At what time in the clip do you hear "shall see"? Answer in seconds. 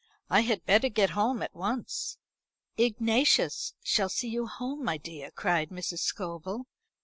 3.83-4.29